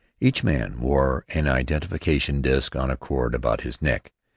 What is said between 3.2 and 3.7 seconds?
about